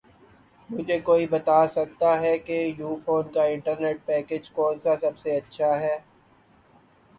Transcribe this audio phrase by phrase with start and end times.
[0.69, 5.79] مجھے کوئی بتا سکتا ہے کہ یوفون کا انٹرنیٹ پیکج کون سا سب سے اچھا
[5.81, 5.97] ہے